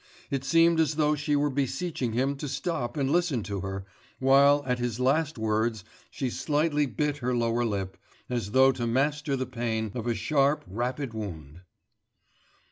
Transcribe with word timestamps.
It 0.31 0.43
seemed 0.43 0.79
as 0.79 0.95
though 0.95 1.13
she 1.13 1.35
were 1.35 1.51
beseeching 1.51 2.13
him 2.13 2.35
to 2.37 2.47
stop 2.47 2.97
and 2.97 3.11
listen 3.11 3.43
to 3.43 3.59
her, 3.59 3.85
while, 4.17 4.63
at 4.65 4.79
his 4.79 4.99
last 4.99 5.37
words, 5.37 5.83
she 6.09 6.27
slightly 6.27 6.87
bit 6.87 7.17
her 7.17 7.35
lower 7.37 7.63
lip, 7.63 7.97
as 8.27 8.49
though 8.49 8.71
to 8.71 8.87
master 8.87 9.35
the 9.35 9.45
pain 9.45 9.91
of 9.93 10.07
a 10.07 10.15
sharp, 10.15 10.63
rapid 10.67 11.13
wound. 11.13 11.61